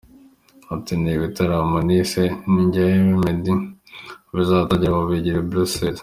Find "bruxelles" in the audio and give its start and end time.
5.49-5.99